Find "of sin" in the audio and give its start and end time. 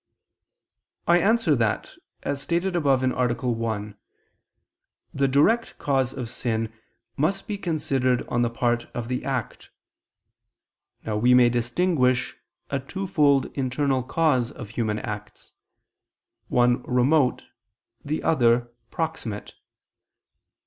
6.11-6.73